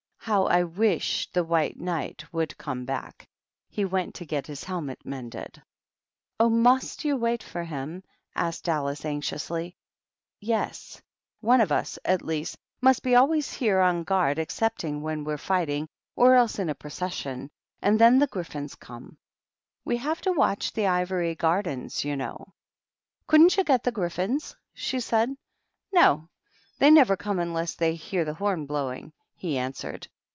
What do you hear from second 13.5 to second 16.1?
here on guard, excepting when we're fighting